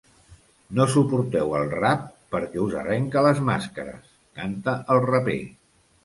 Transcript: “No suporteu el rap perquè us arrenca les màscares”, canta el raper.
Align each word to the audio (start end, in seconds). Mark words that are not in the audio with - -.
“No 0.77 0.85
suporteu 0.91 1.51
el 1.57 1.67
rap 1.73 2.07
perquè 2.35 2.59
us 2.63 2.73
arrenca 2.83 3.23
les 3.25 3.41
màscares”, 3.49 4.09
canta 4.41 4.75
el 4.97 5.03
raper. 5.05 5.37